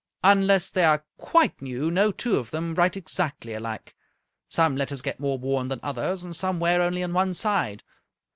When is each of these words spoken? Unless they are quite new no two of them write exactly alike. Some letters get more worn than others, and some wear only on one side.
Unless 0.23 0.71
they 0.71 0.83
are 0.83 1.05
quite 1.17 1.61
new 1.61 1.91
no 1.91 2.11
two 2.11 2.37
of 2.37 2.49
them 2.49 2.73
write 2.73 2.97
exactly 2.97 3.53
alike. 3.53 3.93
Some 4.49 4.75
letters 4.75 5.03
get 5.03 5.19
more 5.19 5.37
worn 5.37 5.67
than 5.67 5.79
others, 5.83 6.23
and 6.23 6.35
some 6.35 6.59
wear 6.59 6.81
only 6.81 7.03
on 7.03 7.13
one 7.13 7.35
side. 7.35 7.83